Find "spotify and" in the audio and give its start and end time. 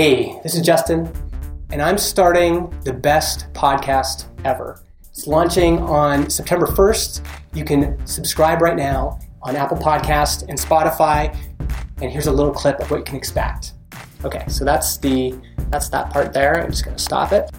10.56-12.12